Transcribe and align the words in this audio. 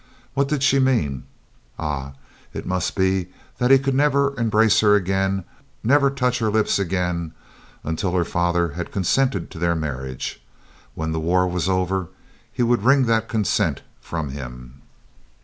What 0.33 0.47
did 0.47 0.63
she 0.63 0.79
mean? 0.79 1.25
Ah! 1.77 2.13
it 2.55 2.65
must 2.65 2.95
be 2.95 3.27
that 3.59 3.69
he 3.69 3.77
could 3.77 3.93
never 3.93 4.35
embrace 4.35 4.79
her 4.79 4.95
again, 4.95 5.43
never 5.83 6.09
touch 6.09 6.39
her 6.39 6.49
lips 6.49 6.79
again, 6.79 7.33
until 7.83 8.13
her 8.15 8.25
father 8.25 8.69
had 8.69 8.91
consented 8.91 9.51
to 9.51 9.59
their 9.59 9.75
marriage. 9.75 10.41
When 10.95 11.11
the 11.11 11.19
war 11.19 11.45
was 11.47 11.69
over 11.69 12.07
he 12.51 12.63
would 12.63 12.81
wring 12.81 13.03
that 13.05 13.29
consent 13.29 13.83
from 13.99 14.29
him. 14.31 14.81